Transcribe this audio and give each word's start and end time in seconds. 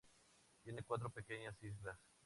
Tiene 0.63 0.81
cuatro 0.81 1.11
pequeñas 1.11 1.61
islas. 1.61 1.99